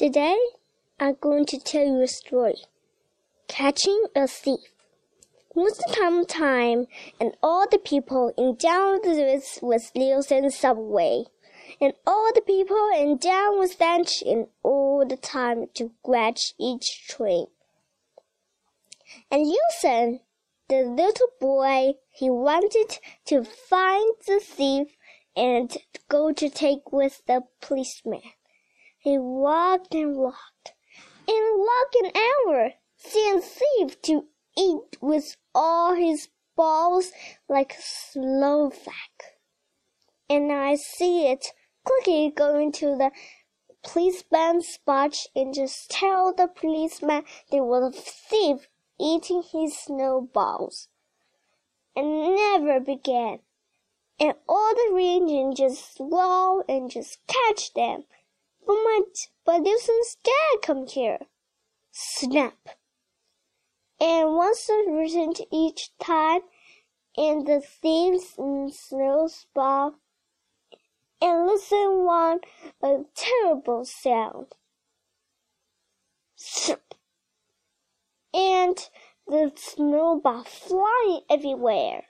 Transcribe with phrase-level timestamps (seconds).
[0.00, 0.38] Today,
[0.98, 2.54] I'm going to tell you a story.
[3.48, 4.72] Catching a Thief.
[5.54, 6.86] Once upon a time,
[7.20, 9.00] and all the people in town
[9.60, 11.24] was Nielsen subway,
[11.82, 17.48] and all the people in town was dancing all the time to catch each train.
[19.30, 20.20] And Nielsen,
[20.70, 24.96] the little boy, he wanted to find the thief
[25.36, 25.76] and
[26.08, 28.22] go to take with the policeman.
[29.02, 30.74] He walked and walked,
[31.26, 34.26] and walked an hour, seeing thief to
[34.58, 37.10] eat with all his balls
[37.48, 39.38] like Slovak.
[40.28, 41.46] And I see it
[41.82, 43.10] quickly going to the
[43.82, 48.68] police policeman's spot and just tell the policeman there was a thief
[49.00, 50.88] eating his snowballs.
[51.96, 53.38] And never began.
[54.18, 58.04] And all the region just swallow and just catch them.
[58.66, 59.00] But my,
[59.44, 61.20] but Newton's dad come here.
[61.90, 62.56] Snap.
[64.00, 66.42] And once written each time,
[67.16, 69.96] and the thieves and snowball,
[71.20, 72.40] and listen one
[72.82, 74.54] a terrible sound.
[76.36, 76.94] Snap.
[78.32, 78.78] And
[79.26, 82.04] the snowball flying everywhere.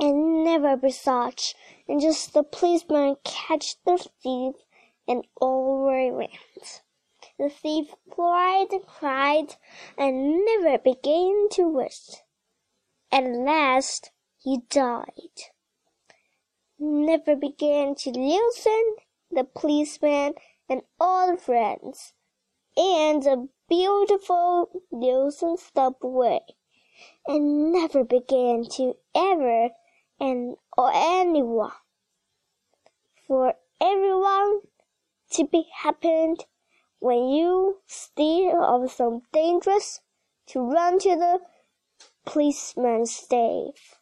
[0.00, 1.54] And never be such,
[1.86, 4.56] and just the policeman catch the thief
[5.06, 6.82] and over went.
[7.38, 9.56] The thief cried and cried
[9.98, 12.22] and never began to rest.
[13.10, 15.50] At last he died.
[16.78, 18.96] Never began to listen
[19.30, 20.34] the policeman
[20.68, 22.14] and all the friends,
[22.76, 26.40] and the beautiful Nielsen subway,
[27.26, 29.70] and never began to ever
[30.20, 31.72] and or anyone.
[33.26, 34.23] For everyone
[35.34, 36.44] to be happened
[37.00, 40.00] when you steal of some dangerous
[40.46, 41.40] to run to the
[42.24, 43.98] policeman's safe.